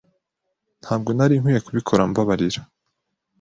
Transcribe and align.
Ntabwo 0.81 1.09
nari 1.13 1.35
nkwiye 1.41 1.59
kubikora 1.67 2.01
Mbabarira 2.09 2.61